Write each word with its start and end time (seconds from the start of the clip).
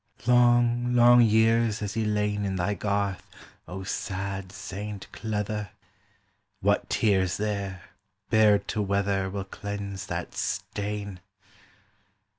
Long 0.25 0.95
long 0.95 1.21
years 1.21 1.77
has 1.81 1.93
he 1.93 2.05
lain 2.05 2.43
In 2.43 2.55
thy 2.55 2.73
garth, 2.73 3.29
O 3.67 3.83
sad 3.83 4.51
Saint 4.51 5.07
Cleather: 5.11 5.69
What 6.59 6.89
tears 6.89 7.37
there, 7.37 7.83
bared 8.31 8.67
to 8.69 8.81
weather, 8.81 9.29
Will 9.29 9.43
cleanse 9.45 10.07
that 10.07 10.33
stain! 10.33 11.19